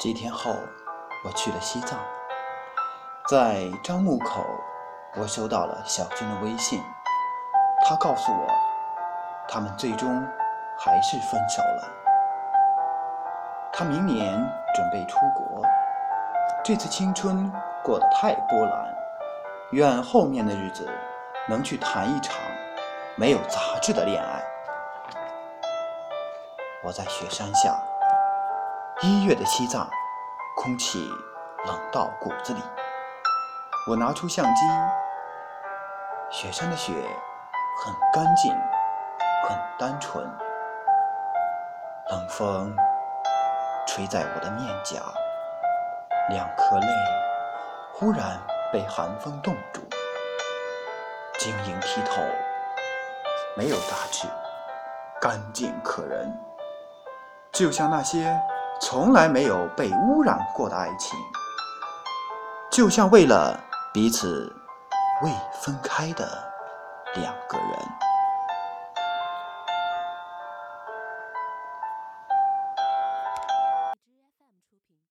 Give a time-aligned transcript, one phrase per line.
[0.00, 0.56] 几天后，
[1.22, 1.98] 我去了西藏，
[3.28, 4.42] 在樟木口，
[5.14, 6.82] 我收到了小军的微信，
[7.84, 8.48] 他告诉我，
[9.46, 10.26] 他们最终
[10.78, 11.88] 还是分手了。
[13.70, 14.32] 他明年
[14.74, 15.62] 准备出国，
[16.64, 17.52] 这次青春
[17.84, 18.94] 过得太波澜，
[19.72, 20.88] 愿后面的日子
[21.46, 22.34] 能去谈一场
[23.16, 24.42] 没有杂质的恋爱。
[26.82, 27.78] 我在雪山下，
[29.02, 29.88] 一月的西藏，
[30.54, 31.08] 空气
[31.64, 32.60] 冷到骨子里。
[33.88, 34.60] 我拿出相机，
[36.30, 36.92] 雪山的雪
[37.82, 38.52] 很干净，
[39.48, 40.22] 很单纯。
[42.10, 42.76] 冷风
[43.86, 45.00] 吹在我的面颊，
[46.28, 46.86] 两颗泪
[47.94, 48.38] 忽然
[48.70, 49.80] 被寒风冻住，
[51.38, 52.20] 晶莹剔透，
[53.56, 54.28] 没有杂质，
[55.22, 56.30] 干净可人。
[57.50, 58.38] 就像那些
[58.80, 61.18] 从来没有被污染过的爱情，
[62.70, 63.58] 就像为了
[63.92, 64.50] 彼此
[65.22, 66.26] 未分开的
[67.14, 67.89] 两个人。